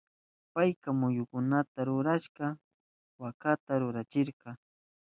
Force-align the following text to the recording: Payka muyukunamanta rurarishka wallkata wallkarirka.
Payka 0.53 0.89
muyukunamanta 0.99 1.79
rurarishka 1.87 2.45
wallkata 3.19 3.71
wallkarirka. 3.85 4.49